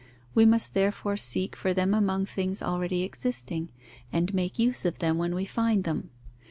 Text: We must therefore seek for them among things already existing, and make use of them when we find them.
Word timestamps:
We 0.33 0.45
must 0.45 0.73
therefore 0.73 1.15
seek 1.15 1.55
for 1.55 1.75
them 1.75 1.93
among 1.93 2.25
things 2.25 2.63
already 2.63 3.03
existing, 3.03 3.69
and 4.11 4.33
make 4.33 4.57
use 4.57 4.83
of 4.83 4.97
them 4.97 5.19
when 5.19 5.35
we 5.35 5.45
find 5.45 5.83
them. 5.83 6.09